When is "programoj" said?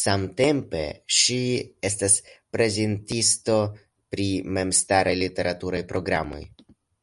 5.94-6.44